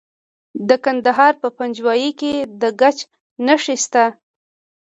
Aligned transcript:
د 0.67 0.69
کندهار 0.85 1.33
په 1.41 1.47
پنجوايي 1.57 2.11
کې 2.19 2.33
د 2.61 2.63
ګچ 2.79 2.97
نښې 3.45 3.75
شته. 3.83 4.05